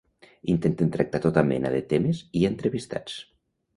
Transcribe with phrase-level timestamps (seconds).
[0.53, 3.21] Intenten tractar tota mena de temes i entrevistats.